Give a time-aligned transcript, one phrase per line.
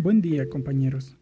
[0.00, 1.18] Buen día, compañeros.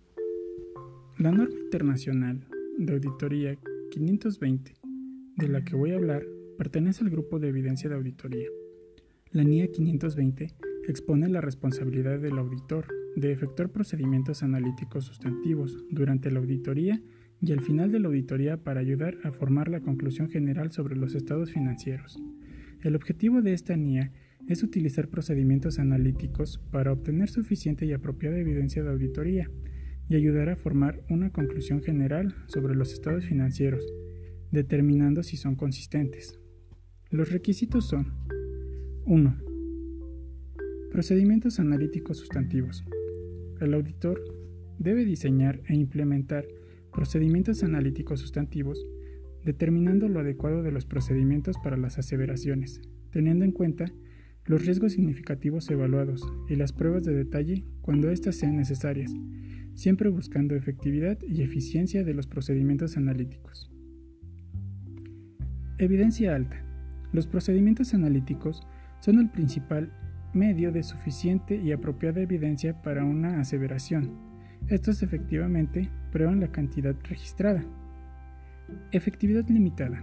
[1.16, 2.46] La norma internacional
[2.76, 3.56] de auditoría
[3.90, 4.74] 520,
[5.34, 6.26] de la que voy a hablar,
[6.58, 8.46] pertenece al grupo de evidencia de auditoría.
[9.30, 10.52] La NIA 520
[10.88, 12.86] expone la responsabilidad del auditor
[13.16, 17.00] de efectuar procedimientos analíticos sustantivos durante la auditoría
[17.40, 21.14] y al final de la auditoría para ayudar a formar la conclusión general sobre los
[21.14, 22.22] estados financieros.
[22.82, 24.12] El objetivo de esta NIA
[24.48, 29.50] es utilizar procedimientos analíticos para obtener suficiente y apropiada evidencia de auditoría
[30.08, 33.84] y ayudar a formar una conclusión general sobre los estados financieros,
[34.52, 36.38] determinando si son consistentes.
[37.10, 38.12] Los requisitos son
[39.04, 39.36] 1.
[40.92, 42.84] Procedimientos analíticos sustantivos.
[43.60, 44.22] El auditor
[44.78, 46.46] debe diseñar e implementar
[46.92, 48.86] procedimientos analíticos sustantivos,
[49.44, 53.92] determinando lo adecuado de los procedimientos para las aseveraciones, teniendo en cuenta
[54.46, 59.12] los riesgos significativos evaluados y las pruebas de detalle cuando éstas sean necesarias,
[59.74, 63.70] siempre buscando efectividad y eficiencia de los procedimientos analíticos.
[65.78, 66.64] Evidencia alta.
[67.12, 68.66] Los procedimientos analíticos
[69.00, 69.92] son el principal
[70.32, 74.12] medio de suficiente y apropiada evidencia para una aseveración.
[74.68, 77.64] Estos efectivamente prueban la cantidad registrada.
[78.92, 80.02] Efectividad limitada.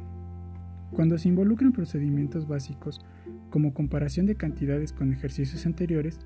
[0.93, 3.01] Cuando se involucran procedimientos básicos
[3.49, 6.19] como comparación de cantidades con ejercicios anteriores,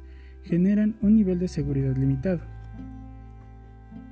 [0.44, 2.42] generan un nivel de seguridad limitado.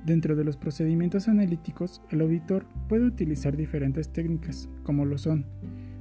[0.04, 5.46] Dentro de los procedimientos analíticos, el auditor puede utilizar diferentes técnicas, como lo son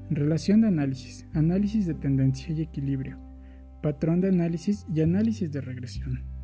[0.09, 3.17] relación de análisis, análisis de tendencia y equilibrio,
[3.81, 6.34] patrón de análisis y análisis de regresión.